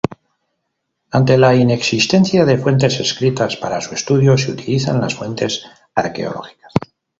Ante 1.11 1.37
la 1.37 1.53
inexistencia 1.55 2.43
de 2.43 2.57
fuentes 2.57 2.99
escritas, 2.99 3.55
para 3.55 3.81
su 3.81 3.93
estudio 3.93 4.35
se 4.35 4.49
utilizan 4.49 4.99
las 4.99 5.13
fuentes 5.13 5.63
arqueológicas. 5.93 6.73